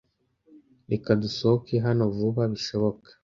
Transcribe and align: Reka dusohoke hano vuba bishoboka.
Reka 0.91 1.09
dusohoke 1.21 1.73
hano 1.85 2.03
vuba 2.15 2.41
bishoboka. 2.53 3.09